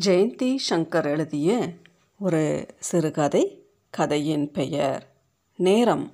ஜெயந்தி 0.00 0.56
சங்கர் 0.70 1.04
எழுதிய 1.04 1.68
ஒரு 2.18 2.66
சிறுகதை 2.78 3.66
கதையின் 3.90 4.50
பெயர் 4.50 5.14
நேரம். 5.56 6.12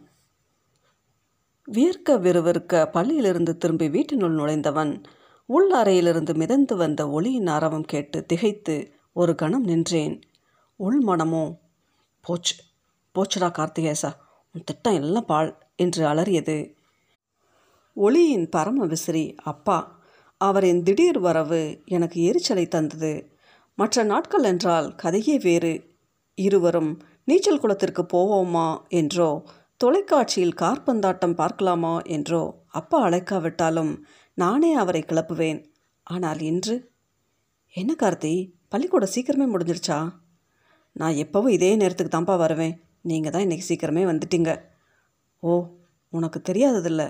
வியர்க்க 1.65 2.17
விறுவிற்க 2.17 2.91
பள்ளியிலிருந்து 2.93 3.57
திரும்பி 3.57 3.89
வீட்டினுள் 3.89 4.35
நுழைந்தவன் 4.35 5.03
உள் 5.47 5.71
அறையிலிருந்து 5.71 6.35
மிதந்து 6.35 6.77
வந்த 6.77 7.11
ஒளியின் 7.11 7.47
ஆரவம் 7.47 7.85
கேட்டு 7.85 8.27
திகைத்து 8.27 8.93
ஒரு 9.13 9.35
கணம் 9.35 9.65
நின்றேன். 9.65 10.21
உள் 10.77 11.01
மனமோ? 11.01 11.59
போச்சு 12.21 12.57
போச்சுடா 13.15 13.53
கார்த்திகேசா 13.53 14.13
உன் 14.53 14.65
திட்டம் 14.65 14.95
எல்லாம் 14.95 15.27
பால் 15.27 15.59
என்று 15.77 16.07
அலறியது. 16.07 16.75
ஒளியின் 17.95 18.49
பரம 18.49 18.85
விசிறி 18.85 19.35
அப்பா 19.35 20.01
அவரின் 20.37 20.83
திடீர் 20.83 21.19
வரவு 21.19 21.83
எனக்கு 21.85 22.23
எரிச்சலை 22.23 22.69
தந்தது. 22.69 23.30
மற்ற 23.81 24.03
நாட்கள் 24.03 24.43
என்றால் 24.43 24.95
கதையே 24.95 25.39
வேறு. 25.39 25.73
இருவரும் 26.35 27.03
நீச்சல் 27.25 27.61
குளத்திற்கு 27.61 28.03
போவோமா? 28.03 28.89
என்றோ 28.89 29.29
தொலைக்காட்சியில் 29.77 30.59
கார்பந்தாட்டம் 30.61 31.35
பார்க்கலாமா? 31.35 32.03
என்றோ 32.03 32.65
அப்பா 32.67 32.99
அழைக்காவிட்டாலும் 33.07 33.93
நானே 34.35 34.75
அவரை 34.75 35.05
கிளப்புவேன். 35.07 35.61
ஆனால் 36.03 36.41
இன்று 36.41 36.93
என்ன 37.75 37.95
கார்த்தி? 37.99 38.35
பள்ளிக்கூடம் 38.69 39.15
சீக்கிரமே 39.15 39.47
முடிஞ்சிருச்சா? 39.55 39.99
நான் 40.93 41.15
எப்போவும் 41.15 41.49
இதே 41.49 41.77
நேரத்துக்கு 41.77 42.19
தான்ப்பா 42.19 42.37
வருவேன். 42.37 42.75
நீங்கள் 43.03 43.33
தான் 43.33 43.43
இன்றைக்கி 43.43 43.67
சீக்கிரமே 43.69 44.05
வந்துட்டீங்க. 44.13 44.51
ஓ 45.41 45.67
உனக்கு 46.09 46.53
தெரியாததில்ல. 46.53 47.03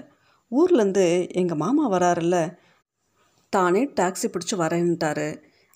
ஊர்லேருந்து 0.52 1.30
எங்கள் 1.30 1.57
மாமா 1.57 1.91
வராருல்ல. 1.91 2.57
தானே 3.48 3.82
டாக்ஸி 4.01 4.27
பிடிச்சி 4.27 4.57
வரேன்ட்டாரு. 4.57 5.29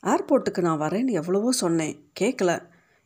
ஏர்போர்ட்டுக்கு 0.04 0.60
நான் 0.60 0.80
வரேன்னு 0.80 1.10
எவ்வளவோ 1.10 1.52
சொன்னேன். 1.52 2.12
கேட்கல 2.20 2.62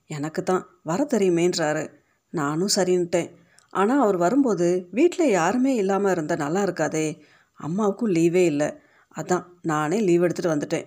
எனக்கு 0.07 0.43
தான். 0.43 0.65
வர 0.83 1.07
தெரியுமேன்றாரு. 1.11 1.89
நானும் 2.31 2.75
சரின்ட்டேன் 2.77 3.31
ஆனால் 3.71 4.01
அவர் 4.01 4.17
வரும்போது 4.17 4.89
வீட்டில் 4.91 5.31
யாருமே 5.31 5.75
இல்லாமல் 5.75 6.11
இருந்தால் 6.11 6.39
நல்லா 6.39 6.63
இருக்காதே. 6.63 7.21
அம்மாவுக்கும் 7.57 8.11
லீவே 8.11 8.45
இல்லை. 8.45 8.75
அதான் 9.17 9.45
நானே 9.63 10.01
லீவ் 10.01 10.23
எடுத்துகிட்டு 10.23 10.55
வந்துட்டேன். 10.55 10.87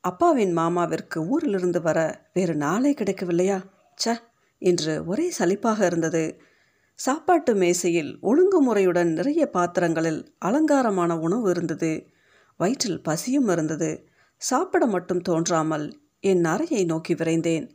அப்பாவின் 0.00 0.52
மாமாவிற்கு 0.52 1.28
ஊரிலிருந்து 1.28 1.80
வர 1.82 2.28
வேறு 2.32 2.54
நாளே 2.54 2.92
கிடைக்கவில்லையா? 2.92 3.64
ச்ச 3.98 4.16
இன்று 4.58 5.06
ஒரே 5.06 5.32
சலிப்பாக 5.38 5.80
இருந்தது. 5.84 6.40
சாப்பாட்டு 6.94 7.54
மேசையில் 7.54 8.18
ஒழுங்குமுறையுடன் 8.22 9.12
நிறைய 9.12 9.46
பாத்திரங்களில் 9.46 10.34
அலங்காரமான 10.38 11.18
உணவு 11.18 11.50
இருந்தது. 11.50 12.06
வயிற்றில் 12.56 13.02
பசியும் 13.02 13.48
இருந்தது. 13.48 14.08
சாப்பிட 14.44 14.86
மட்டும் 14.86 15.20
தோன்றாமல் 15.20 16.00
என் 16.20 16.44
அறையை 16.44 16.84
நோக்கி 16.84 17.14
விரைந்தேன். 17.14 17.70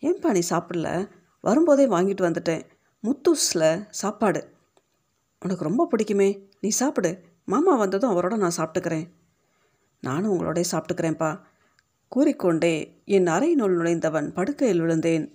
ஏன்பா 0.00 0.30
நீ 0.30 0.42
சாப்பிடல? 0.50 1.08
வரும்போதே 1.40 1.86
வாங்கிட்டு 1.86 2.22
வந்துட்டேன். 2.22 2.66
முத்தூஸில் 3.02 3.86
சாப்பாடு. 3.90 4.52
உனக்கு 5.40 5.64
ரொம்ப 5.64 5.88
பிடிக்குமே. 5.90 6.42
நீ 6.60 6.68
சாப்பிடு. 6.68 7.22
மாமா 7.44 7.74
வந்ததும் 7.74 8.16
அவரோட 8.16 8.36
நான் 8.36 8.54
சாப்பிட்டுக்கிறேன். 8.56 9.08
நானும் 10.00 10.40
உங்களோடய 10.40 10.64
சாப்பிட்டுக்கிறேன்ப்பா 10.70 11.40
கூறிக்கொண்டே 12.08 13.02
என் 13.04 13.26
அறையினுள் 13.26 13.76
நுழைந்தவன் 13.76 14.32
படுக்கையில் 14.32 14.80
விழுந்தேன். 14.80 15.32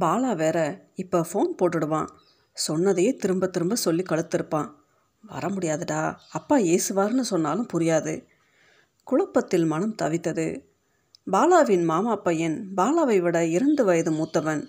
பாலா 0.00 0.36
வேற 0.36 0.86
இப்போ 0.94 1.26
ஃபோன் 1.32 1.54
போட்டுடுவான். 1.58 2.08
சொன்னதையே 2.52 3.16
திரும்ப 3.16 3.46
திரும்ப 3.46 3.74
சொல்லி 3.74 4.02
கழுத்திருப்பான். 4.02 4.72
வர 5.22 5.48
முடியாதுடா. 5.48 6.14
அப்பா 6.32 6.58
ஏசுவார்னு 6.58 7.20
சொன்னாலும் 7.20 7.68
புரியாது. 7.72 8.34
குழப்பத்தில் 9.08 9.64
மனம் 9.64 9.94
தவித்தது. 10.02 10.64
பாலாவின் 11.32 11.84
மாமா 11.84 12.16
பையன் 12.16 12.68
பாலாவை 12.76 13.20
விட 13.20 13.46
இரண்டு 13.46 13.84
வயது 13.84 14.10
மூத்தவன். 14.10 14.66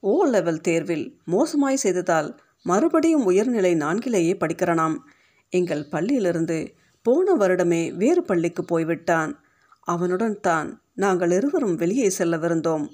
ஓ 0.00 0.24
லெவல் 0.24 0.60
தேர்வில் 0.60 1.18
மோசமாய் 1.24 1.76
செய்ததால் 1.76 2.40
மறுபடியும் 2.62 3.24
உயர்நிலை 3.24 3.74
நான்கிலேயே 3.74 4.32
படிக்கிறனாம். 4.32 4.96
எங்கள் 5.48 5.86
பள்ளியிலிருந்து 5.92 6.74
போன 7.02 7.34
வருடமே 7.34 7.92
வேறு 7.92 8.22
பள்ளிக்கு 8.22 8.64
போய்விட்டான். 8.64 9.40
அவனுடன் 9.80 10.40
தான் 10.40 10.82
நாங்கள் 10.94 11.30
இருவரும் 11.30 11.76
வெளியே 11.76 12.12
செல்லவிருந்தோம். 12.18 12.88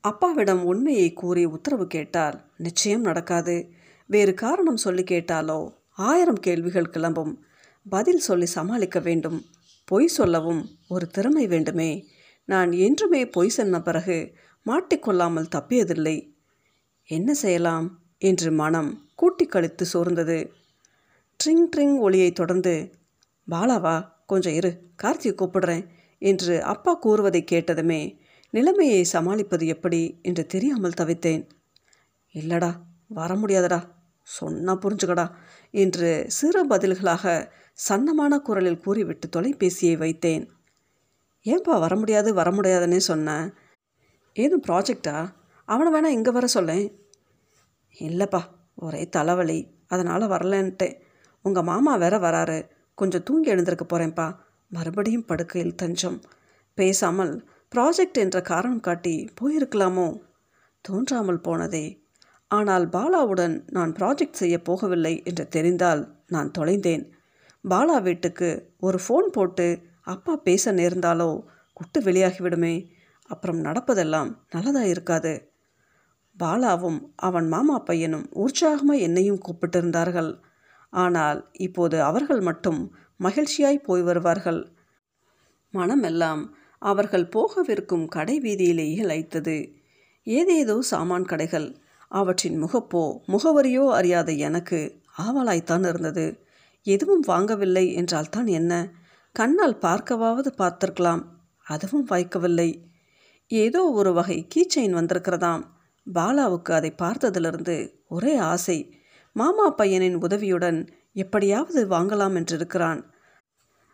அப்பாவிடம் 0.00 0.64
உண்மையை 0.64 1.12
கூறி 1.12 1.44
உத்தரவு 1.44 1.86
கேட்டால் 1.86 2.40
நிச்சயம் 2.56 3.00
நடக்காது. 3.00 3.68
வேறு 4.06 4.34
காரணம் 4.34 4.76
சொல்லி 4.76 5.02
கேட்டாலோ? 5.02 5.72
ஆயிரம் 5.90 6.40
கேள்விகள் 6.40 6.90
கிளம்பும். 6.90 7.44
பதில் 7.88 8.18
சொல்லி 8.18 8.46
சமாளிக்க 8.46 9.00
வேண்டும். 9.00 9.44
பொய் 9.84 10.06
சொல்லவும் 10.06 10.68
ஒரு 10.88 11.06
திறமை 11.06 11.46
வேண்டுமே. 11.46 12.06
நான் 12.44 12.72
என்றுமே 12.72 13.26
பொய் 13.26 13.48
சொன்ன 13.48 13.82
பிறகு 13.82 14.34
மாட்டிக்கொள்ளாமல் 14.66 15.48
தப்பியதில்லை. 15.54 16.34
என்ன 17.04 17.34
செய்யலாம்? 17.34 18.00
என்று 18.18 18.52
மனம் 18.52 19.08
கூட்டி 19.14 19.46
கழித்து 19.46 19.84
சோர்ந்தது. 19.84 20.52
ட்ரிங் 21.44 21.68
ட்ரிங் 21.76 21.98
ஒளியை 21.98 22.32
தொடர்ந்து 22.32 22.90
பாலாவா 23.50 24.08
கொஞ்சம் 24.26 24.52
இரு 24.52 24.92
கார்த்தியை 25.02 25.34
கூப்பிடுறேன் 25.36 25.86
என்று 26.18 26.62
அப்பா 26.62 26.94
கூறுவதை 26.94 27.44
கேட்டதுமே 27.50 28.18
நிலைமையை 28.50 29.04
சமாளிப்பது 29.04 29.66
எப்படி? 29.66 30.18
என்று 30.22 30.46
தெரியாமல் 30.46 30.98
தவித்தேன். 31.00 31.48
இல்லடா 32.34 32.72
வர 33.08 33.34
முடியாதடா 33.34 33.91
சொன்னா 34.22 34.78
புரிஞ்சுக்கடா 34.78 35.30
என்று 35.70 36.24
சிறு 36.28 36.66
பதில்களாக 36.66 37.50
சன்னமான 37.88 38.38
குரலில் 38.38 38.78
கூறிவிட்டு 38.78 39.40
தொலைபேசியை 39.40 39.96
வைத்தேன். 39.98 40.48
ஏன்பா 41.44 41.78
வர 41.78 41.96
முடியாது 41.96 42.34
வர 42.34 42.50
முடியாதுன்னே 42.50 42.96
சொன்னேன் 42.96 43.52
ஏதும் 44.32 44.62
ப்ராஜெக்டா? 44.68 45.32
அவனை 45.64 46.00
வேணா 46.00 46.14
இங்கே 46.14 46.30
வர 46.30 46.46
சொல்லேன். 46.46 46.98
இல்லைப்பா 48.00 48.40
ஒரே 48.76 49.08
தலைவலி. 49.08 49.80
அதனால் 49.86 50.22
வரலன்ட்டேன். 50.22 51.00
உங்கள் 51.42 51.62
மாமா 51.62 51.96
வேற 51.96 52.18
வராரு. 52.18 52.68
கொஞ்சம் 52.94 53.22
தூங்கி 53.22 53.50
எழுந்திருக்க 53.50 53.98
போகிறேன்ப்பா 53.98 54.36
மறுபடியும் 54.68 55.24
படுக்கையில் 55.24 55.74
தஞ்சம். 55.74 56.22
பேசாமல் 56.74 57.44
ப்ராஜெக்ட் 57.76 58.12
என்ற 58.12 58.40
காரணம் 58.40 58.80
காட்டி 58.80 59.28
போயிருக்கலாமோ? 59.40 60.20
தோன்றாமல் 60.80 61.40
போனதே. 61.40 62.01
ஆனால் 62.52 62.88
பாலாவுடன் 62.88 63.64
நான் 63.70 63.92
ப்ராஜெக்ட் 63.92 64.32
செய்ய 64.32 64.62
போகவில்லை 64.68 65.24
என்று 65.24 65.48
தெரிந்தால் 65.48 66.16
நான் 66.28 66.50
தொலைந்தேன். 66.58 67.04
பாலா 67.70 68.02
வீட்டுக்கு 68.02 68.74
ஒரு 68.78 68.98
ஃபோன் 69.08 69.28
போட்டு 69.30 69.66
அப்பா 70.00 70.36
பேச 70.36 70.72
நேர்ந்தாலோ? 70.72 71.42
குட்டு 71.72 72.00
வெளியாகிவிடுமே. 72.00 72.74
அப்புறம் 73.26 73.64
நடப்பதெல்லாம் 73.64 74.30
நல்லதாக 74.50 74.86
இருக்காது. 74.86 75.52
பாலாவும் 76.40 77.00
அவன் 77.16 77.48
மாமா 77.48 77.78
பையனும் 77.78 78.26
உற்சாகமாக 78.32 78.98
என்னையும் 78.98 79.42
கூப்பிட்டிருந்தார்கள். 79.46 80.40
ஆனால் 80.92 81.50
இப்போது 81.52 82.02
அவர்கள் 82.02 82.40
மட்டும் 82.40 82.80
மகிழ்ச்சியாய் 83.20 83.78
போய் 83.82 84.02
வருவார்கள். 84.02 84.60
மனமெல்லாம் 85.74 86.42
அவர்கள் 86.78 87.26
போகவிருக்கும் 87.28 88.06
கடை 88.06 88.40
வீதியிலேயே 88.40 89.02
லைத்தது 89.02 89.56
ஏதேதோ 90.26 90.78
சாமான் 90.82 91.24
கடைகள் 91.24 91.68
அவற்றின் 92.12 92.56
முகப்போ 92.62 93.02
முகவரியோ 93.26 93.84
அறியாத 93.88 94.30
எனக்கு 94.32 94.78
ஆவலாய்த்தான் 95.18 95.84
இருந்தது. 95.88 96.26
எதுவும் 96.86 97.24
வாங்கவில்லை 97.26 97.84
என்றால் 97.94 98.28
தான் 98.28 98.46
என்ன? 98.46 98.72
கண்ணால் 99.36 99.76
பார்க்கவாவது 99.76 100.50
பார்த்திருக்கலாம் 100.58 101.22
அதுவும் 101.66 102.06
வாய்க்கவில்லை. 102.06 102.70
ஏதோ 103.50 103.80
ஒரு 103.90 104.10
வகை 104.12 104.38
கீச்சைன் 104.54 104.94
வந்திருக்கிறதாம். 104.94 105.62
பாலாவுக்கு 106.06 106.72
அதை 106.72 106.90
பார்த்ததிலிருந்து 107.02 107.76
ஒரே 108.08 108.34
ஆசை. 108.36 108.78
மாமா 109.36 109.66
பையனின் 109.70 110.16
உதவியுடன் 110.16 110.78
எப்படியாவது 111.14 111.80
வாங்கலாம் 111.86 112.36
என்றிருக்கிறான். 112.40 113.00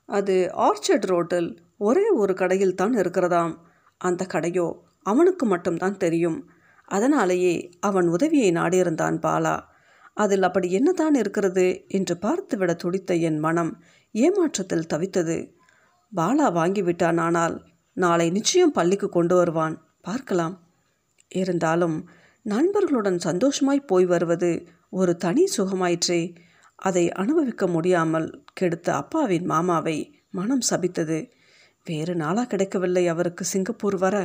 அது 0.09 0.35
ஆர்ச்சர்ட் 0.57 1.05
ரோட்டில் 1.05 1.49
ஒரே 1.79 2.07
ஒரு 2.17 2.35
கடையில் 2.35 2.75
தான் 2.75 2.95
இருக்கிறதாம். 2.95 3.53
அந்த 4.01 4.23
கடையோ 4.33 4.67
அவனுக்கு 5.03 5.45
மட்டும்தான் 5.47 5.97
தெரியும். 5.97 6.39
அதனாலேயே 6.89 7.55
அவன் 7.81 8.09
உதவியை 8.09 8.51
நாடியிருந்தான் 8.53 9.19
பாலா. 9.23 9.57
அதில் 10.15 10.43
அப்படி 10.43 10.69
என்னதான் 10.73 11.15
இருக்கிறது 11.15 11.67
என்று 11.89 12.15
பார்த்துவிட 12.23 12.73
துடித்த 12.75 13.15
என் 13.15 13.39
மனம் 13.39 13.73
ஏமாற்றத்தில் 14.15 14.91
தவித்தது. 14.95 15.37
பாலா 16.13 16.47
வாங்கிவிட்டான் 16.55 17.21
ஆனால் 17.21 17.57
நாளை 17.97 18.31
நிச்சயம் 18.31 18.73
பள்ளிக்கு 18.73 19.09
கொண்டு 19.09 19.35
வருவான். 19.37 19.77
பார்க்கலாம். 20.01 20.57
இருந்தாலும் 21.29 21.97
நண்பர்களுடன் 22.47 23.19
சந்தோஷமாய் 23.19 23.89
போய் 23.91 24.07
வருவது 24.07 24.51
ஒரு 24.91 25.17
தனி 25.17 25.45
சுகமாயிற்றே. 25.57 26.21
அதை 26.79 27.05
அனுபவிக்க 27.13 27.67
முடியாமல் 27.67 28.29
கெடுத்த 28.53 28.89
அப்பாவின் 28.95 29.45
மாமாவை 29.45 29.97
மனம் 30.31 30.67
சபித்தது. 30.71 31.19
வேறு 31.85 32.15
நாளாக 32.15 32.47
கிடைக்கவில்லை 32.47 33.09
அவருக்கு 33.09 33.45
சிங்கப்பூர் 33.45 33.97
வர. 33.97 34.17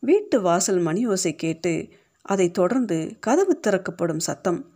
வீட்டு 0.00 0.40
வாசல் 0.40 0.78
மணி 0.78 1.06
ஓசை 1.06 1.34
கேட்டு 1.34 1.88
அதை 2.22 2.50
தொடர்ந்து 2.50 3.16
கதவு 3.20 3.60
திறக்கப்படும் 3.60 4.18
சத்தம். 4.18 4.70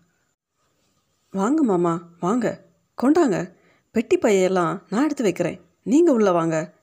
வாங்க 1.30 1.62
மாமா 1.62 2.08
வாங்க. 2.20 2.64
கொண்டாங்க. 3.02 3.52
பெட்டி 3.90 4.18
பையெல்லாம் 4.18 4.82
நான் 4.88 5.04
எடுத்து 5.04 5.22
வைக்கிறேன். 5.22 5.60
நீங்கள் 5.82 6.14
உள்ளே 6.14 6.30
வாங்க. 6.30 6.74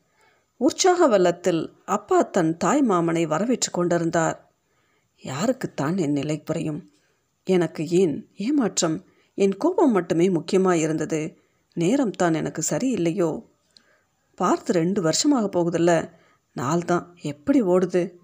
உற்சாக 0.57 1.07
வெள்ளத்தில் 1.07 1.73
அப்பா 1.85 2.21
தன் 2.21 2.57
தாய் 2.57 2.83
மாமனை 2.89 3.27
வரவேற்று 3.27 3.71
கொண்டிருந்தார். 3.71 4.51
யாருக்குத்தான் 5.23 5.99
என் 5.99 6.11
நிலை 6.11 6.39
புரியும்? 6.39 6.91
எனக்கு 7.43 7.87
ஏன் 7.87 8.29
ஏமாற்றம்? 8.35 9.05
என் 9.33 9.57
கோபம் 9.57 9.91
மட்டுமே 9.91 10.29
முக்கியமாக 10.29 10.77
இருந்தது. 10.77 11.37
நேரம் 11.73 12.11
தான் 12.11 12.33
எனக்கு 12.33 12.63
சரியில்லையோ? 12.69 13.43
பார்த்து 14.35 14.73
ரெண்டு 14.73 15.01
வருஷமாக 15.01 15.47
போகுதில்ல. 15.47 16.11
நாள் 16.51 16.85
தான் 16.85 17.15
எப்படி 17.21 17.61
ஓடுது? 17.61 18.19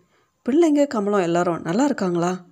பிள்ளைங்க 0.47 0.87
கமலம் 0.87 1.21
எல்லாரும் 1.21 1.61
நல்லா 1.61 1.85
இருக்காங்களா? 1.85 2.45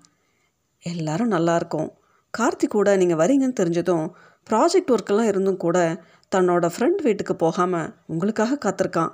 எல்லாரும் 0.79 1.27
நல்லா 1.27 1.55
இருக்கோம். 1.55 1.93
கார்த்திக் 2.37 2.67
கூட 2.67 2.97
நீங்கள் 2.97 3.17
வரீங்கன்னு 3.17 3.59
தெரிஞ்சதும் 3.59 4.11
ப்ராஜெக்ட் 4.49 4.95
ஒர்க்கெல்லாம் 4.95 5.25
இருந்தும் 5.25 5.57
கூட 5.57 6.01
தன்னோட 6.35 6.69
ஃப்ரெண்ட் 6.77 7.01
வீட்டுக்கு 7.01 7.35
போகாமல் 7.35 7.93
உங்களுக்காக 8.05 8.57
காத்திருக்கான். 8.57 9.11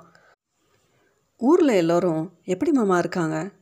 ஊரில் 1.36 1.68
எல்லோரும் 1.68 2.32
எப்படி 2.44 2.72
மாமா 2.72 2.98
இருக்காங்க? 2.98 3.52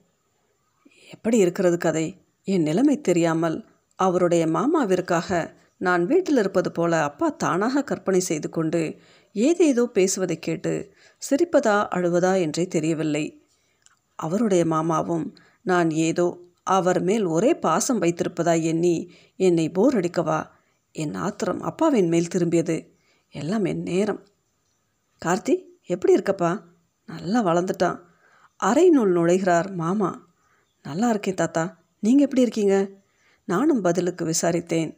எப்படி 1.10 1.38
இருக்கிறது 1.38 1.76
கதை? 1.76 2.22
என் 2.44 2.62
நிலைமை 2.62 3.00
தெரியாமல் 3.00 3.68
அவருடைய 3.94 4.46
மாமாவிற்காக 4.46 5.58
நான் 5.76 6.06
வீட்டில் 6.06 6.36
இருப்பது 6.36 6.72
போல 6.72 7.02
அப்பா 7.02 7.30
தானாக 7.30 7.82
கற்பனை 7.82 8.20
செய்து 8.20 8.50
கொண்டு 8.50 9.00
ஏதேதோ 9.32 9.86
பேசுவதை 9.86 10.38
கேட்டு 10.38 10.94
சிரிப்பதா 11.30 11.88
அழுவதா 11.94 12.40
என்றே 12.40 12.66
தெரியவில்லை. 12.66 13.39
அவருடைய 14.20 14.64
மாமாவும் 14.64 15.26
நான் 15.62 15.90
ஏதோ 15.90 16.38
அவர் 16.62 17.02
மேல் 17.02 17.24
ஒரே 17.24 17.54
பாசம் 17.54 18.02
வைத்திருப்பதா 18.02 18.62
எண்ணி 18.62 19.10
என்னை 19.36 19.68
போர் 19.68 19.94
அடிக்கவா? 19.94 20.50
என் 20.92 21.14
ஆத்திரம் 21.14 21.60
அப்பாவின் 21.60 22.08
மேல் 22.08 22.32
திரும்பியது. 22.34 22.76
எல்லாம் 23.30 23.64
என் 23.64 23.82
நேரம். 23.82 24.22
கார்த்தி 25.24 25.54
எப்படி 25.86 26.14
இருக்கப்பா? 26.14 26.60
நல்லா 27.06 27.44
வளர்ந்துட்டான். 27.44 27.98
அரை 28.56 28.90
நூல் 28.90 29.14
நுழைகிறார் 29.14 29.74
மாமா. 29.74 30.10
நல்லா 30.82 31.08
இருக்கேன் 31.08 31.34
தாத்தா. 31.34 31.76
நீங்கள் 31.98 32.24
எப்படி 32.24 32.40
இருக்கீங்க? 32.40 32.88
நானும் 33.44 33.80
பதிலுக்கு 33.80 34.24
விசாரித்தேன். 34.24 34.96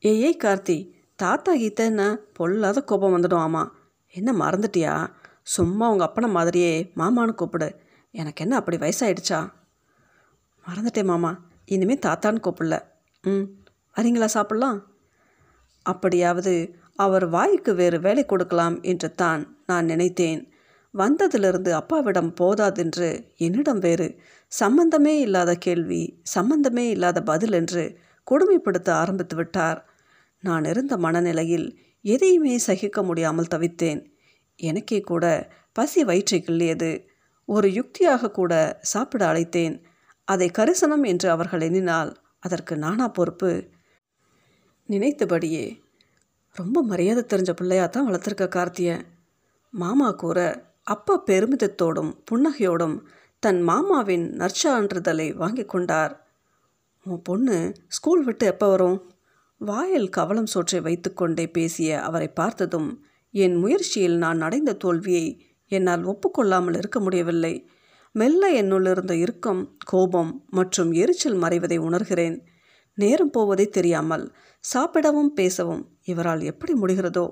ஏய் 0.00 0.20
ஏய் 0.20 0.42
கார்த்தி. 0.44 0.90
தாத்தா 1.16 1.56
கீத்தன்னா 1.56 2.16
பொல்லாத 2.32 2.80
கோபம் 2.80 3.14
வந்துடும் 3.16 3.44
ஆமாம் 3.46 3.72
என்ன 4.10 4.32
மறந்துட்டியா? 4.32 5.10
சும்மா 5.42 5.90
உங்கள் 5.90 6.08
அப்பனை 6.08 6.30
மாதிரியே 6.30 6.92
மாமான்னு 6.96 7.34
கூப்பிடு. 7.34 7.68
எனக்கு 8.14 8.44
என்ன 8.44 8.56
அப்படி 8.56 8.76
வயசாயிடுச்சா? 8.76 9.52
மறந்துட்டேன் 10.64 11.04
மாமா. 11.04 11.32
இனிமேல் 11.64 12.04
தாத்தான்னு 12.06 12.42
கூப்பிடல. 12.42 12.76
ம் 13.22 13.46
வரீங்களா 13.96 14.28
சாப்பிட்லாம்? 14.34 14.78
அப்படியாவது 15.82 16.80
அவர் 16.94 17.28
வாய்க்கு 17.28 17.74
வேறு 17.74 18.00
வேலை 18.00 18.26
கொடுக்கலாம் 18.26 18.82
என்று 18.82 19.14
தான் 19.14 19.62
நான் 19.66 19.84
நினைத்தேன். 19.84 20.50
வந்ததிலிருந்து 20.94 21.70
அப்பாவிடம் 21.70 22.34
போதாதென்று 22.40 23.24
என்னிடம் 23.36 23.78
வேறு 23.78 24.16
சம்பந்தமே 24.48 25.20
இல்லாத 25.20 25.54
கேள்வி 25.54 26.02
சம்பந்தமே 26.22 26.88
இல்லாத 26.88 27.22
பதில் 27.22 27.52
என்று 27.52 27.98
கொடுமைப்படுத்த 28.24 28.94
ஆரம்பித்து 28.94 29.36
விட்டார். 29.36 29.84
நான் 30.40 30.64
இருந்த 30.64 30.96
மனநிலையில் 30.96 31.78
எதையுமே 32.04 32.58
சகிக்க 32.58 33.02
முடியாமல் 33.02 33.52
தவித்தேன். 33.54 34.00
எனக்கே 34.56 35.00
கூட 35.00 35.24
பசி 35.72 36.04
வயிற்றை 36.04 36.44
கிள்ளியது 36.46 36.90
ஒரு 37.54 37.68
யுக்தியாக 37.68 38.30
கூட 38.30 38.52
சாப்பிட 38.92 39.22
அழைத்தேன். 39.32 39.74
அதை 40.28 40.48
கரிசனம் 40.58 41.04
என்று 41.04 41.28
அவர்கள் 41.30 41.60
எண்ணினால் 41.60 42.10
அதற்கு 42.38 42.74
நானா 42.76 43.06
பொறுப்பு? 43.08 43.50
நினைத்தபடியே 44.88 45.64
ரொம்ப 46.56 46.78
மரியாதை 46.82 47.22
தெரிஞ்ச 47.24 47.52
பிள்ளையாக 47.52 47.88
தான் 47.88 48.06
வளர்த்துருக்க 48.08 48.46
கார்த்திய 48.48 48.90
மாமா 49.72 50.08
கூற 50.12 50.38
அப்பா 50.84 51.14
பெருமிதத்தோடும் 51.26 52.10
புன்னகையோடும் 52.28 52.96
தன் 53.42 53.60
மாமாவின் 53.62 54.26
நற்சான்றிதழை 54.40 55.28
வாங்கி 55.36 55.64
கொண்டார். 55.64 56.12
உன் 57.06 57.22
பொண்ணு 57.22 57.56
ஸ்கூல் 57.88 58.22
விட்டு 58.24 58.44
எப்போ 58.46 58.66
வரும்? 58.68 58.98
வாயில் 59.60 60.08
கவலம் 60.08 60.50
சோற்றை 60.52 60.80
வைத்துக்கொண்டே 60.80 61.46
பேசிய 61.56 62.00
அவரை 62.00 62.28
பார்த்ததும் 62.40 62.90
என் 63.34 63.56
முயற்சியில் 63.56 64.16
நான் 64.16 64.40
அடைந்த 64.40 64.72
தோல்வியை 64.74 65.26
என்னால் 65.72 66.04
ஒப்புக்கொள்ளாமல் 66.04 66.76
இருக்க 66.76 66.98
முடியவில்லை. 67.00 67.54
மெல்ல 68.14 68.48
என்னுள் 68.52 68.86
இருந்த 68.86 69.12
இறுக்கம் 69.16 69.62
கோபம் 69.84 70.32
மற்றும் 70.50 70.90
எரிச்சல் 70.92 71.38
மறைவதை 71.38 71.78
உணர்கிறேன். 71.78 72.36
நேரம் 72.98 73.30
போவதே 73.30 73.66
தெரியாமல் 73.68 74.24
சாப்பிடவும் 74.64 75.32
பேசவும் 75.32 75.84
இவரால் 76.04 76.42
எப்படி 76.42 76.72
முடிகிறதோ? 76.72 77.26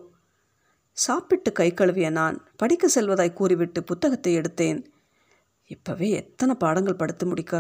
சாப்பிட்டு 0.97 1.51
கை 1.53 1.69
கழுவிய 1.75 2.09
நான் 2.11 2.37
படிக்க 2.57 2.89
செல்வதாய் 2.95 3.33
கூறிவிட்டு 3.33 3.81
புத்தகத்தை 3.85 4.33
எடுத்தேன். 4.39 4.81
இப்போவே 5.71 6.09
எத்தனை 6.23 6.55
பாடங்கள் 6.55 7.01
படித்து 7.03 7.25
முடிக்க? 7.27 7.55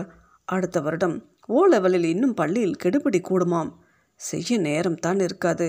அடுத்த 0.48 0.78
வருடம் 0.80 1.16
ஓ 1.46 1.60
லெவலில் 1.72 2.08
இன்னும் 2.14 2.34
பள்ளியில் 2.34 2.80
கெடுபிடி 2.82 3.20
கூடுமாம். 3.28 3.70
செய்ய 4.20 4.58
நேரம் 4.58 4.98
தான் 4.98 5.20
இருக்காது. 5.20 5.68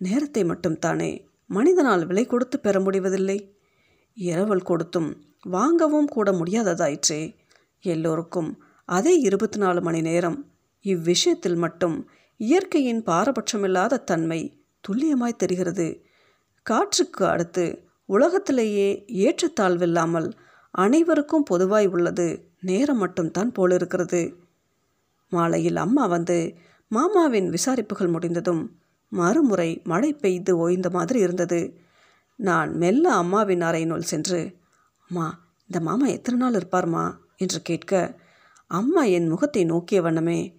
நேரத்தை 0.00 0.42
மட்டும் 0.44 0.78
தானே 0.78 1.10
மனிதனால் 1.50 2.04
விலை 2.06 2.24
கொடுத்து 2.26 2.56
பெற 2.60 2.76
முடிவதில்லை? 2.80 3.38
இரவல் 4.14 4.62
கொடுத்தும் 4.62 5.16
வாங்கவும் 5.42 6.06
கூட 6.06 6.32
முடியாததாயிற்றே. 6.32 7.34
எல்லோருக்கும் 7.80 8.62
அதே 8.84 9.18
இருபத்தி 9.18 9.58
நாலு 9.58 9.80
மணி 9.82 10.00
நேரம். 10.00 10.46
இவ்விஷயத்தில் 10.82 11.56
மட்டும் 11.56 12.08
இயற்கையின் 12.36 13.02
பாரபட்சமில்லாத 13.02 14.04
தன்மை 14.04 14.64
துல்லியமாய் 14.88 15.36
தெரிகிறது. 15.36 16.04
காற்றுக்கு 16.62 17.26
அடுத்து 17.26 17.82
உலகத்திலேயே 18.06 19.04
ஏற்றத்தாழ்வில்லாமல் 19.08 20.32
அனைவருக்கும் 20.70 21.42
பொதுவாய் 21.42 21.86
உள்ளது 21.86 22.48
நேரம் 22.60 22.96
மட்டும்தான் 22.96 23.52
போலிருக்கிறது. 23.52 24.36
மாலையில் 25.30 25.76
அம்மா 25.76 26.06
வந்து 26.06 26.54
மாமாவின் 26.88 27.48
விசாரிப்புகள் 27.50 28.08
முடிந்ததும் 28.08 28.78
மறுமுறை 29.08 29.80
மழை 29.84 30.12
பெய்து 30.12 30.56
ஓய்ந்த 30.56 30.90
மாதிரி 30.90 31.20
இருந்தது. 31.20 31.82
நான் 32.36 32.76
மெல்ல 32.76 33.14
அம்மாவின் 33.14 33.60
அறையினுள் 33.60 34.00
சென்று 34.00 34.56
அம்மா 35.08 35.40
இந்த 35.66 35.80
மாமா 35.80 36.06
எத்தனை 36.06 36.40
நாள் 36.40 36.52
இருப்பார்மா? 36.52 37.16
என்று 37.36 37.62
கேட்க 37.62 38.20
அம்மா 38.66 39.02
என் 39.04 39.28
முகத்தை 39.28 39.64
நோக்கிய 39.64 40.02
வண்ணமே. 40.02 40.56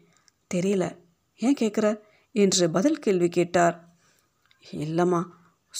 தெரியல 0.53 0.97
ஏன் 1.35 1.55
கேட்குற? 1.59 1.99
என்று 2.31 2.69
பதில் 2.69 2.99
கேள்வி 2.99 3.29
கேட்டார். 3.29 3.95
இல்லைம்மா 4.71 5.23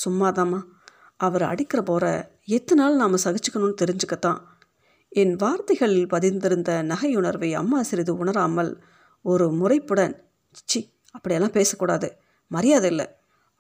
சும்மாதாம்மா. 0.06 0.63
அவர் 1.18 1.42
அடிக்கிற 1.42 1.81
போகிற 1.81 2.31
எத்தனை 2.45 2.83
நாள் 2.83 2.95
நாம் 2.95 3.15
சகிச்சுக்கணும்னு 3.15 3.75
தெரிஞ்சுக்கத்தான். 3.81 4.41
என் 5.10 5.36
வார்த்தைகளில் 5.36 6.08
பதிந்திருந்த 6.08 6.84
நகையுணர்வை 6.84 7.53
அம்மா 7.53 7.81
சிறிது 7.81 8.17
உணராமல் 8.17 8.84
ஒரு 9.22 9.51
முறைப்புடன் 9.51 10.24
சி 10.51 10.93
அப்படியெல்லாம் 11.12 11.53
பேசக்கூடாது. 11.53 12.17
மரியாதை 12.48 12.89
இல்லை. 12.89 13.08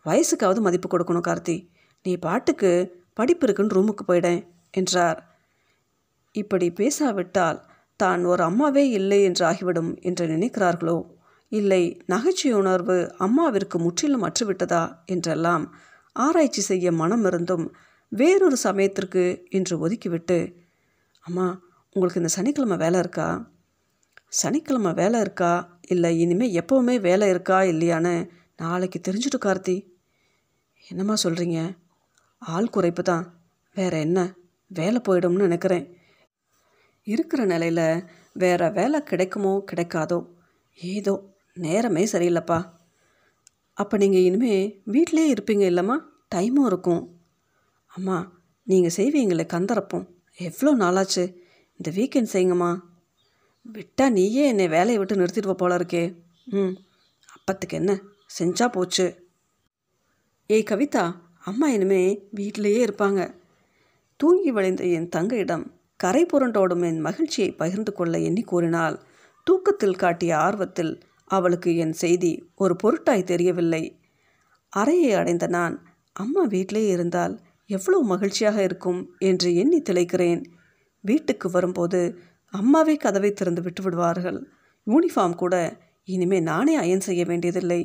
வயசுக்காவது 0.05 0.59
மதிப்பு 0.59 0.97
கொடுக்கணும் 0.97 1.27
கார்த்தி. 1.27 1.74
நீ 2.05 2.15
பாட்டுக்கு 2.15 2.71
படிப்பு 3.13 3.43
இருக்குன்னு 3.47 3.75
ரூமுக்கு 3.75 4.03
போயிடேன் 4.07 4.41
என்றார். 4.71 5.19
இப்படி 6.35 6.67
பேசாவிட்டால் 6.71 7.59
தான் 7.99 8.25
ஒரு 8.25 8.43
அம்மாவே 8.43 8.83
இல்லை 8.89 9.23
என்று 9.23 9.45
ஆகிவிடும் 9.45 9.91
என்று 10.01 10.25
நினைக்கிறார்களோ? 10.27 10.97
இல்லை 11.51 11.83
நகைச்சுவை 12.05 12.55
உணர்வு 12.59 12.97
அம்மாவிற்கு 13.19 13.77
முற்றிலும் 13.79 14.25
அற்றுவிட்டதா? 14.27 14.83
என்றெல்லாம் 15.05 15.65
ஆராய்ச்சி 16.15 16.61
செய்ய 16.61 16.91
மனம் 16.91 17.25
இருந்தும் 17.25 17.65
வேறொரு 18.11 18.57
சமயத்திற்கு 18.57 19.23
என்று 19.49 19.75
ஒதுக்கிவிட்டு 19.87 20.37
அம்மா 21.25 21.45
உங்களுக்கு 21.95 22.21
இந்த 22.21 22.31
சனிக்கிழமை 22.33 22.77
வேலை 22.77 22.99
இருக்கா? 22.99 23.27
சனிக்கிழமை 24.41 24.93
வேலை 24.93 25.19
இருக்கா? 25.19 25.53
இல்லை 25.87 26.19
இனிமேல் 26.19 26.57
எப்போவுமே 26.61 26.95
வேலை 26.99 27.29
இருக்கா 27.29 27.61
இல்லையான்னு 27.61 28.29
நாளைக்கு 28.57 28.99
தெரிஞ்சுட்டு 29.07 29.39
கார்த்தி. 29.45 29.75
என்னம்மா 30.87 31.15
சொல்கிறீங்க 31.23 31.59
ஆள் 32.45 32.69
குறைப்பு 32.73 33.01
தான். 33.01 33.41
வேற 33.73 33.99
என்ன? 33.99 34.35
வேலை 34.67 35.01
போயிடும்னு 35.07 35.35
நினைக்கிறேன். 35.35 35.97
இருக்கிற 37.03 37.45
நிலையில் 37.45 38.03
வேற 38.33 38.69
வேலை 38.69 39.03
கிடைக்குமோ 39.03 39.63
கிடைக்காதோ? 39.71 40.25
ஏதோ 40.73 41.35
நேரமே 41.53 42.05
சரியில்லைப்பா. 42.05 42.71
அப்போ 43.73 43.97
நீங்கள் 43.97 44.21
இனிமே 44.21 44.81
வீட்டிலே 44.85 45.33
இருப்பீங்க 45.33 45.65
இல்லைம்மா? 45.71 45.99
டைமும் 46.35 46.65
இருக்கும். 46.65 47.19
அம்மா 47.87 48.41
நீங்கள் 48.63 48.91
செய்வீங்களே 48.95 49.45
கந்தரப்போம். 49.53 50.07
எவ்வளோ 50.37 50.85
நாளாச்சு? 50.85 51.35
இந்த 51.77 51.91
வீக்கெண்ட் 51.91 52.35
செய்யுங்கம்மா. 52.35 52.79
விட்டா 53.73 54.09
நீயே 54.09 54.47
என்னை 54.47 54.67
வேலையை 54.67 54.97
விட்டு 54.97 55.15
நிறுத்திடுவ 55.15 55.53
போல 55.53 55.75
இருக்கே. 55.75 56.15
ம். 56.45 56.77
அப்பத்துக்கு 57.35 57.73
என்ன? 57.73 58.01
செஞ்சா 58.39 58.67
போச்சு. 58.67 59.29
ஏய் 60.47 60.63
கவிதா. 60.69 61.23
அம்மா 61.45 61.67
இனிமே 61.69 62.27
வீட்டிலேயே 62.31 62.85
இருப்பாங்க. 62.85 63.35
தூங்கி 64.19 64.51
வழிந்த 64.51 64.83
என் 64.83 65.09
தங்கையிடம் 65.15 65.65
கரை 65.97 66.25
புரண்டோடும் 66.25 66.83
என் 66.83 66.99
மகிழ்ச்சியை 66.99 67.51
பகிர்ந்து 67.51 67.93
கொள்ள 67.93 68.19
எண்ணி 68.19 68.41
கூறினாள். 68.41 68.99
தூக்கத்தில் 69.43 69.95
காட்டிய 69.95 70.37
ஆர்வத்தில் 70.37 71.01
அவளுக்கு 71.25 71.75
என் 71.75 71.93
செய்தி 71.93 72.31
ஒரு 72.55 72.75
பொருட்டாய் 72.83 73.23
தெரியவில்லை. 73.23 73.99
அறையை 74.69 75.13
அடைந்த 75.13 75.47
நான் 75.47 75.75
அம்மா 76.13 76.43
வீட்டிலே 76.43 76.87
இருந்தால் 76.87 77.39
எவ்வளவு 77.65 78.03
மகிழ்ச்சியாக 78.05 78.63
இருக்கும் 78.63 78.99
என்று 79.19 79.55
எண்ணி 79.55 79.81
திளைக்கிறேன். 79.81 80.43
வீட்டுக்கு 81.01 81.49
வரும்போது 81.49 82.19
அம்மாவே 82.53 82.95
கதவை 82.95 83.33
திறந்து 83.33 83.61
விட்டு 83.61 83.83
விடுவார்கள். 83.83 84.39
யூனிஃபார்ம் 84.87 85.35
கூட 85.35 85.55
இனிமே 86.03 86.39
நானே 86.39 86.75
அயன் 86.75 87.05
செய்ய 87.07 87.25
வேண்டியதில்லை. 87.25 87.81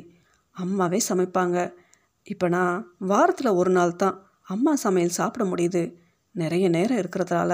அம்மாவே 0.51 1.01
சமைப்பாங்க. 1.09 1.59
இப்போ 2.33 2.47
நான் 2.49 2.75
வாரத்தில் 3.11 3.57
ஒரு 3.61 3.71
நாள் 3.71 4.01
தான் 4.03 4.17
அம்மா 4.55 4.73
சமையல் 4.75 5.19
சாப்பிட 5.19 5.43
முடியுது. 5.45 5.83
நிறைய 6.35 6.67
நேரம் 6.69 7.01
இருக்கிறதால 7.03 7.53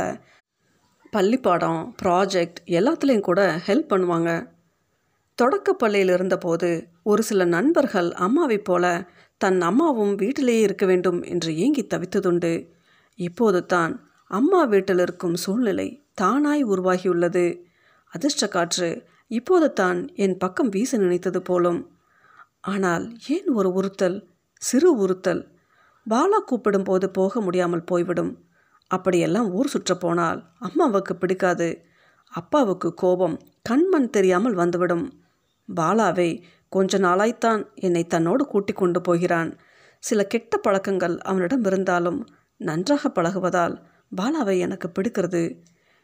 பள்ளிப்பாடம் 1.13 1.81
ப்ராஜெக்ட் 2.03 2.59
எல்லாத்துலேயும் 2.79 3.27
கூட 3.29 3.41
ஹெல்ப் 3.67 3.91
பண்ணுவாங்க. 3.93 4.31
தொடக்கப்பள்ளியில் 5.39 6.13
இருந்தபோது 6.17 6.71
ஒரு 7.03 7.23
சில 7.23 7.45
நண்பர்கள் 7.57 8.09
அம்மாவைப் 8.27 8.65
போல 8.65 8.85
தன் 9.41 9.61
அம்மாவும் 9.61 10.15
வீட்டிலேயே 10.15 10.61
இருக்க 10.61 10.85
வேண்டும் 10.87 11.21
என்று 11.33 11.51
ஏங்கி 11.65 11.85
தவித்ததுண்டு. 11.95 12.53
இப்போது 13.19 13.61
தான் 13.67 13.93
அம்மா 14.31 14.61
வீட்டில் 14.65 14.99
இருக்கும் 14.99 15.37
சூழ்நிலை 15.45 15.89
தானாய் 16.21 16.65
உருவாகியுள்ளது. 16.73 17.47
அதிர்ஷ்ட 18.13 18.47
காற்று 18.49 18.89
இப்போது 19.31 19.69
தான் 19.73 19.99
என் 20.25 20.39
பக்கம் 20.39 20.69
வீச 20.69 20.97
நினைத்தது 20.97 21.41
போலும். 21.43 21.81
ஆனால் 22.73 23.05
ஏன் 23.35 23.49
ஒரு 23.59 23.69
உறுத்தல்? 23.73 24.17
சிறு 24.59 24.97
உறுத்தல். 24.97 25.49
பாலா 26.11 26.41
கூப்பிடும்போது 26.47 27.07
போக 27.07 27.41
முடியாமல் 27.41 27.85
போய்விடும். 27.85 28.45
அப்படியெல்லாம் 28.87 29.51
ஊர் 29.51 29.67
சுற்ற 29.67 29.95
போனால் 29.95 30.49
அம்மாவுக்கு 30.59 31.17
பிடிக்காது. 31.17 31.85
அப்பாவுக்கு 32.29 32.95
கோபம் 32.95 33.41
கண்மண் 33.63 34.11
தெரியாமல் 34.11 34.55
வந்துவிடும். 34.55 35.21
பாலாவை 35.77 36.43
கொஞ்ச 36.69 36.99
நாளாய்த்தான் 36.99 37.75
என்னை 37.75 38.07
தன்னோடு 38.07 38.47
கூட்டிக் 38.47 38.77
கொண்டு 38.77 39.01
போகிறான். 39.01 39.57
சில 39.99 40.25
கெட்ட 40.25 40.57
பழக்கங்கள் 40.57 41.19
அவனிடம் 41.19 41.65
இருந்தாலும் 41.65 42.27
நன்றாக 42.57 43.11
பழகுவதால் 43.11 43.83
பாலாவை 44.17 44.59
எனக்கு 44.59 44.93
பிடிக்கிறது. 44.99 45.63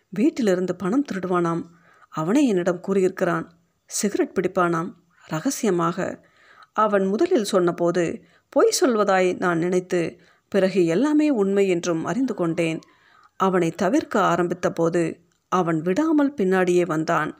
வீட்டிலிருந்து 0.08 0.76
பணம் 0.76 1.04
திருடுவானாம். 1.12 1.62
அவனே 2.08 2.46
என்னிடம் 2.46 2.80
கூறியிருக்கிறான். 2.80 3.50
சிகரெட் 3.86 4.38
பிடிப்பானாம். 4.40 4.92
ரகசியமாக. 5.26 6.30
அவன் 6.72 7.06
முதலில் 7.06 7.44
சொன்னபோது 7.44 8.24
பொய் 8.52 8.76
சொல்வதாய் 8.80 9.28
நான் 9.38 9.58
நினைத்து 9.58 10.00
பிறகு 10.48 10.80
எல்லாமே 10.86 11.28
உண்மை 11.30 11.64
என்றும் 11.68 12.02
அறிந்து 12.04 12.34
கொண்டேன். 12.34 12.80
அவனை 13.36 13.70
தவிர்க்க 13.70 14.14
ஆரம்பித்த 14.20 14.70
போது 14.70 15.02
அவன் 15.52 15.78
விடாமல் 15.80 16.36
பின்னாடியே 16.36 16.84
வந்தான். 16.86 17.30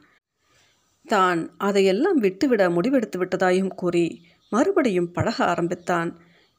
தான் 1.05 1.39
அதையெல்லாம் 1.57 2.19
விட்டுவிட 2.19 2.63
முடிவெடுத்து 2.69 3.17
விட்டதாயும் 3.21 3.73
கூறி 3.75 4.05
மறுபடியும் 4.51 5.11
பழக 5.11 5.37
ஆரம்பித்தான். 5.45 6.09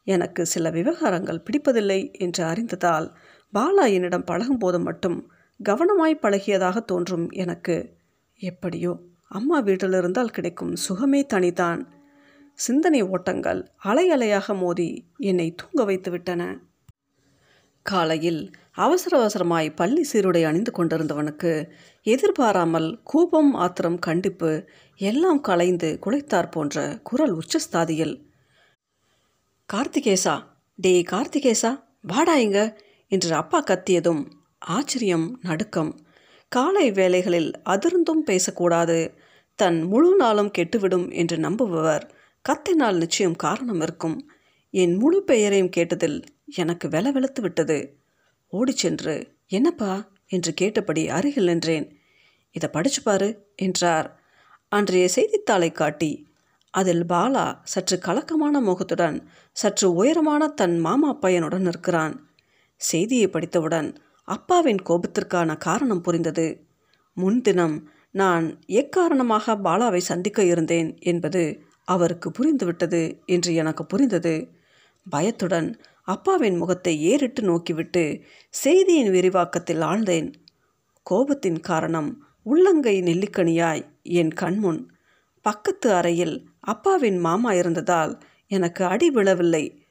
எனக்கு 0.06 0.42
சில 0.46 0.70
விவகாரங்கள் 0.70 1.44
பிடிப்பதில்லை 1.46 2.00
என்று 2.18 2.42
அறிந்ததால் 2.44 3.06
பாலா 3.52 3.84
என்னிடம் 3.92 4.28
பழகும்போது 4.30 4.78
மட்டும் 4.80 5.18
கவனமாய் 5.60 6.22
பழகியதாக 6.22 6.76
தோன்றும் 6.84 7.26
எனக்கு. 7.30 7.76
எப்படியோ 8.40 8.92
அம்மா 9.28 9.58
வீட்டில் 9.58 9.92
இருந்தால் 9.92 10.30
கிடைக்கும் 10.30 10.72
சுகமே 10.76 11.20
தனிதான். 11.34 11.80
சிந்தனை 12.58 13.00
ஓட்டங்கள் 13.04 13.60
அலை 13.82 14.04
அலையாக 14.10 14.54
மோதி 14.54 14.88
என்னை 15.20 15.46
தூங்க 15.54 15.84
வைத்து 15.84 16.10
விட்டன. 16.10 16.42
காலையில் 17.86 18.42
அவசர 18.76 19.12
அவசரமாய் 19.18 19.68
பள்ளி 19.74 20.02
சீருடை 20.02 20.42
அணிந்து 20.44 20.72
கொண்டிருந்தவனுக்கு 20.76 21.52
எதிர்பாராமல் 22.06 22.88
கூபம் 23.04 23.50
ஆத்திரம் 23.54 23.98
கண்டிப்பு 23.98 24.50
எல்லாம் 25.00 25.40
கலைந்து 25.40 25.98
குலைத்தார் 26.06 26.50
போன்ற 26.50 26.78
குரல் 27.02 27.34
உச்சஸ்தாதியில் 27.34 28.14
கார்த்திகேசா 29.68 30.36
டே 30.78 30.94
கார்த்திகேசா 31.10 31.72
வாடா 32.02 32.36
இங்க 32.36 32.60
என்று 33.12 33.34
அப்பா 33.34 33.58
கத்தியதும் 33.62 34.22
ஆச்சரியம் 34.58 35.28
நடுக்கம். 35.42 35.92
காலை 36.52 36.86
வேலைகளில் 36.90 37.50
அதிர்ந்தும் 37.64 38.24
பேசக்கூடாது 38.24 38.98
தன் 39.58 39.78
முழு 39.82 40.10
நாளும் 40.16 40.50
கெட்டுவிடும் 40.58 41.06
என்று 41.12 41.36
நம்புபவர் 41.38 42.04
கத்தினால் 42.48 42.96
நிச்சயம் 42.96 43.36
காரணம் 43.36 43.80
இருக்கும். 43.80 44.30
என் 44.70 44.94
முழு 44.94 45.22
பெயரையும் 45.22 45.70
கேட்டதில் 45.76 46.22
எனக்கு 46.54 46.88
வெல 46.88 47.10
வெளுத்து 47.10 47.42
விட்டது. 47.42 47.96
ஓடிச் 48.48 48.76
சென்று 48.76 49.34
என்னப்பா? 49.48 50.12
என்று 50.26 50.54
கேட்டபடி 50.54 51.08
அருகில் 51.08 51.44
நின்றேன். 51.44 51.96
இதை 52.50 52.68
படிச்சு 52.68 53.02
பாரு 53.02 53.52
என்றார். 53.56 54.20
அன்றைய 54.68 55.08
செய்தித்தாளை 55.08 55.72
காட்டி 55.72 56.26
அதில் 56.70 57.04
பாலா 57.04 57.58
சற்று 57.62 57.98
கலக்கமான 57.98 58.60
முகத்துடன் 58.60 59.28
சற்று 59.52 59.94
உயரமான 59.94 60.46
தன் 60.46 60.78
மாமா 60.78 61.18
பையனுடன் 61.22 61.66
இருக்கிறான் 61.66 62.28
செய்தியை 62.76 63.28
படித்தவுடன் 63.28 63.96
அப்பாவின் 64.24 64.82
கோபத்திற்கான 64.82 65.56
காரணம் 65.56 66.00
புரிந்தது. 66.00 66.66
முன்தினம் 67.14 67.88
நான் 68.10 68.58
எக்காரணமாக 68.66 69.56
பாலாவை 69.64 69.96
சந்திக்க 69.96 70.44
இருந்தேன் 70.44 70.98
என்பது 71.00 71.42
அவருக்கு 71.84 72.30
புரிந்துவிட்டது 72.30 73.24
என்று 73.26 73.54
எனக்கு 73.54 73.86
புரிந்தது. 73.86 74.50
பயத்துடன் 75.10 75.80
அப்பாவின் 76.02 76.56
முகத்தை 76.56 77.02
ஏறிட்டு 77.02 77.42
நோக்கிவிட்டு 77.42 78.20
செய்தியின் 78.50 79.10
விரிவாக்கத்தில் 79.10 79.80
ஆழ்ந்தேன். 79.80 80.32
கோபத்தின் 81.10 81.60
காரணம் 81.60 82.24
உள்ளங்கை 82.42 83.02
நெல்லிக்கனியாய் 83.02 83.84
என் 84.02 84.32
கண்முன். 84.32 84.92
பக்கத்து 85.42 85.92
அறையில் 85.92 86.48
அப்பாவின் 86.60 87.18
மாமா 87.18 87.52
இருந்ததால் 87.52 88.18
எனக்கு 88.46 88.84
அடி 88.84 89.10
விழவில்லை. 89.10 89.86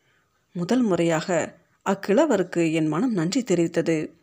முதல் 0.54 0.82
முறையாக 0.82 1.58
அக்கிழவருக்கு 1.86 2.74
என் 2.74 2.88
மனம் 2.88 3.14
நன்றி 3.14 3.42
தெரிவித்தது. 3.42 4.14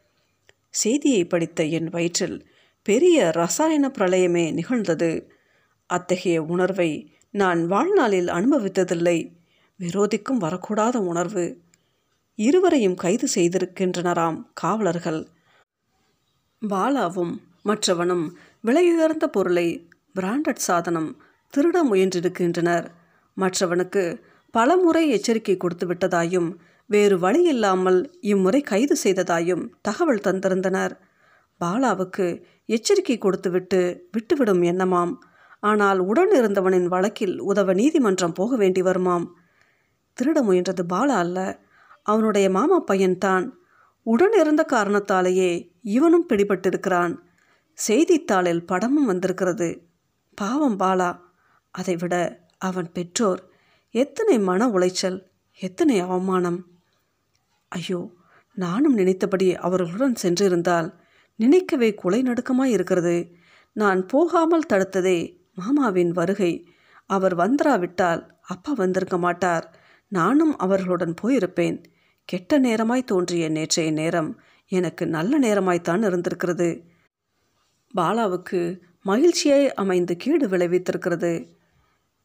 செய்தியை 0.70 1.24
படித்த 1.24 1.64
என் 1.64 1.88
வயிற்றில் 1.88 2.48
பெரிய 2.82 3.30
ரசாயன 3.30 3.90
பிரளயமே 3.98 4.52
நிகழ்ந்தது. 4.52 5.32
அத்தகைய 5.86 6.42
உணர்வை 6.42 7.14
நான் 7.32 7.66
வாழ்நாளில் 7.66 8.26
அனுபவித்ததில்லை. 8.26 9.32
விரோதிக்கும் 9.80 10.40
வரக்கூடாத 10.40 10.96
உணர்வு. 10.96 11.58
இருவரையும் 12.34 12.94
கைது 12.94 13.28
செய்திருக்கின்றனராம் 13.34 14.44
காவலர்கள். 14.54 15.26
பாலாவும் 16.68 17.36
மற்றவனும் 17.64 18.30
விலையுயர்ந்த 18.64 19.26
பொருளை 19.26 19.88
பிராண்டட் 20.14 20.64
சாதனம் 20.68 21.22
திருட 21.56 21.76
முயன்றிருக்கின்றனர். 21.90 22.86
மற்றவனுக்கு 23.36 24.22
பல 24.50 24.76
முறை 24.76 25.08
எச்சரிக்கை 25.08 25.56
கொடுத்து 25.56 25.86
விட்டதாயும் 25.86 26.56
வேறு 26.86 27.18
வழி 27.18 27.42
இல்லாமல் 27.42 28.18
இம்முறை 28.20 28.60
கைது 28.60 28.96
செய்ததாயும் 29.04 29.68
தகவல் 29.80 30.24
தந்திருந்தனர். 30.24 30.98
பாலாவுக்கு 31.60 32.42
எச்சரிக்கை 32.66 33.18
கொடுத்துவிட்டு 33.18 34.08
விட்டுவிடும் 34.12 34.62
எண்ணமாம். 34.62 35.14
ஆனால் 35.60 35.98
உடன் 35.98 36.30
இருந்தவனின் 36.30 36.84
வழக்கில் 36.84 37.40
உதவ 37.40 37.72
நீதிமன்றம் 37.72 38.32
போக 38.32 38.56
வேண்டி 38.56 38.82
வருமாம். 38.82 39.26
திருட 40.16 40.38
முயன்றது 40.42 40.82
பாலா 40.88 41.16
அல்ல. 41.16 41.60
அவனுடைய 42.02 42.50
மாமா 42.50 42.84
பையன்தான் 42.90 43.50
உடன் 44.02 44.32
இருந்த 44.32 44.62
காரணத்தாலேயே 44.64 45.72
இவனும் 45.82 46.26
பிடிபட்டிருக்கிறான். 46.28 47.16
செய்தித்தாளில் 47.72 48.66
படமும் 48.66 49.04
வந்திருக்கிறது. 49.04 49.88
பாவம் 50.34 50.78
பாலா. 50.78 51.20
அதைவிட 51.70 52.40
அவன் 52.58 52.92
பெற்றோர். 52.92 53.48
எத்தனை 53.90 54.38
மன 54.38 54.68
உளைச்சல். 54.68 55.22
எத்தனை 55.60 56.00
அவமானம். 56.00 56.66
ஐயோ 57.68 58.10
நானும் 58.54 58.94
நினைத்தபடி 58.94 59.56
அவர்களுடன் 59.56 60.16
சென்றிருந்தால் 60.22 60.94
நினைக்கவே 61.36 61.94
குலை 61.94 62.22
நடுக்கமாய் 62.22 62.64
இருக்கிறது. 62.64 63.34
நான் 63.72 64.06
போகாமல் 64.06 64.68
தடுத்ததே 64.72 65.39
மாமாவின் 65.60 66.12
வருகை. 66.12 66.52
அவர் 67.06 67.34
வந்துராவிட்டால் 67.36 68.22
அப்பா 68.42 68.72
வந்திருக்க 68.72 69.16
மாட்டார். 69.18 69.66
நானும் 70.08 70.54
அவர்களுடன் 70.58 71.14
போயிருப்பேன். 71.22 71.78
கெட்ட 72.24 72.60
நேரமாய் 72.60 73.04
தோன்றிய 73.04 73.48
நேற்றைய 73.48 73.90
நேரம் 73.90 74.30
எனக்கு 74.72 75.04
நல்ல 75.06 75.32
நேரமாய்த்தான் 75.40 76.06
இருந்திருக்கிறது. 76.06 76.68
பாலாவுக்கு 77.94 78.60
மகிழ்ச்சியாய் 79.06 79.68
அமைந்து 79.74 80.14
கீடு 80.16 80.48
விளைவித்திருக்கிறது. 80.48 81.32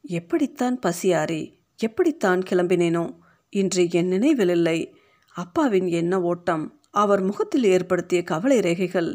எப்படித்தான் 0.04 0.80
பசியாறி 0.80 1.42
எப்படித்தான் 1.78 2.42
கிளம்பினேனோ 2.50 3.06
இன்று 3.50 3.84
என் 3.90 4.08
நினைவில் 4.08 4.50
இல்லை 4.50 4.80
அப்பாவின் 5.36 5.88
எண்ண 5.88 6.22
ஓட்டம் 6.22 6.66
அவர் 6.92 7.22
முகத்தில் 7.22 7.66
ஏற்படுத்திய 7.66 8.24
கவலை 8.24 8.60
ரேகைகள் 8.60 9.10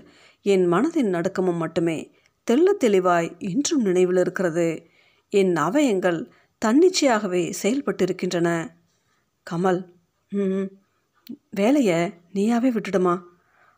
என் 0.44 0.64
மனதின் 0.72 1.10
நடுக்கமும் 1.10 1.60
மட்டுமே. 1.64 1.98
தெள்ள 2.50 2.72
தெளிவாய் 2.72 3.36
இன்றும் 3.38 3.82
நினைவில் 3.82 4.16
இருக்கிறது. 4.16 4.86
என் 5.28 5.56
அவயங்கள் 5.56 6.30
தன்னிச்சையாகவே 6.64 7.54
செயல்பட்டிருக்கின்றன. 7.62 8.68
கமல் 9.50 9.86
ம். 10.28 10.68
வேலையை 11.50 12.12
நீயாவே 12.34 12.70
விட்டுடுமா? 12.70 13.22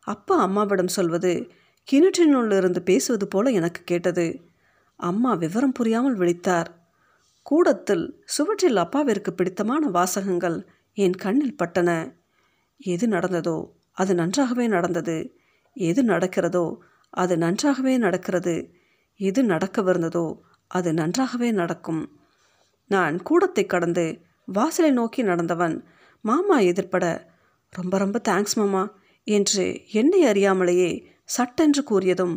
அப்பா 0.01 0.39
அம்மாவிடம் 0.39 0.87
சொல்வது 0.87 1.47
கிணற்றினுள்ளிருந்து 1.91 2.79
பேசுவது 2.79 3.27
போல 3.27 3.49
எனக்கு 3.49 3.81
கேட்டது. 3.83 4.41
அம்மா 4.95 5.33
விவரம் 5.33 5.71
புரியாமல் 5.71 6.17
விழித்தார். 6.17 6.69
கூடத்தில் 7.41 8.23
சுவற்றில் 8.25 8.75
அப்பாவிற்கு 8.75 9.33
பிடித்தமான 9.33 9.87
வாசகங்கள் 9.87 10.65
என் 10.93 11.13
கண்ணில் 11.13 11.55
பட்டன. 11.63 12.15
எது 12.77 13.07
நடந்ததோ 13.07 13.69
அது 13.91 14.15
நன்றாகவே 14.15 14.67
நடந்தது. 14.67 15.37
எது 15.73 16.03
நடக்கிறதோ 16.03 16.77
அது 17.13 17.37
நன்றாகவே 17.37 17.97
நடக்கிறது. 17.97 18.55
எது 19.19 19.43
நடக்கவிருந்ததோ 19.43 20.25
அது 20.71 20.93
நன்றாகவே 20.93 21.51
நடக்கும். 21.51 22.03
நான் 22.91 23.15
கூடத்தை 23.23 23.65
கடந்து 23.65 24.05
வாசலை 24.47 24.91
நோக்கி 24.91 25.21
நடந்தவன் 25.23 25.75
மாமா 26.25 26.59
எதிர்ப்பட 26.59 27.05
ரொம்ப 27.73 27.97
ரொம்ப 27.97 28.21
தேங்க்ஸ் 28.29 28.55
மாமா 28.55 28.83
என்று 29.27 29.65
என்னை 29.91 30.21
அறியாமலேயே 30.25 30.89
சட்டென்று 31.25 31.81
கூறியதும் 31.91 32.35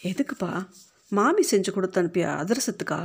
எதுக்குப்பா? 0.00 0.52
மாமி 1.12 1.42
செஞ்சு 1.50 1.70
கொடுத்து 1.72 2.00
அனுப்பிய 2.00 2.26
அதிரசத்துக்கா? 2.42 3.00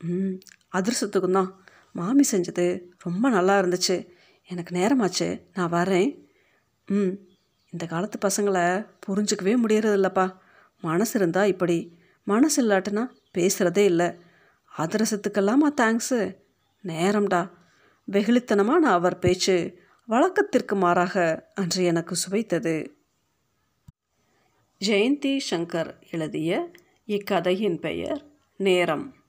ம் 0.00 0.34
அதிரசத்துக்கும் 0.72 1.30
தான். 1.30 1.50
மாமி 1.92 2.24
செஞ்சது 2.32 2.66
ரொம்ப 2.98 3.28
நல்லா 3.28 3.54
இருந்துச்சு. 3.60 3.96
எனக்கு 4.48 4.72
நேரமாச்சு. 4.74 5.28
நான் 5.54 5.72
வரேன். 5.72 6.10
ம் 6.88 7.14
இந்த 7.74 7.86
காலத்து 7.86 8.28
பசங்களை 8.28 8.86
புரிஞ்சிக்கவே 9.06 9.56
முடியறதில்லப்பா. 9.66 10.36
மனசு 10.80 11.18
இருந்தால் 11.18 11.46
இப்படி. 11.46 11.98
மனசு 12.24 12.66
இல்லாட்டினா 12.66 13.08
பேசுகிறதே 13.38 13.84
இல்லை. 13.84 14.06
அதிரசத்துக்கெல்லாமா 14.78 15.72
தேங்க்ஸு 15.76 16.36
நேரம்டா. 16.84 17.50
வெகுளித்தனமான 18.12 18.90
அவர் 18.90 19.18
பேச்சு 19.18 19.78
வழக்கத்திற்கு 20.06 20.76
மாறாக 20.76 21.50
அன்று 21.54 21.84
எனக்கு 21.84 22.14
சுவைத்தது. 22.14 22.88
ஜெயந்தி 24.84 25.40
சங்கர் 25.50 25.94
எழுதிய 26.10 26.70
இக்கதையின் 27.06 27.78
பெயர் 27.78 28.26
நேரம். 28.56 29.23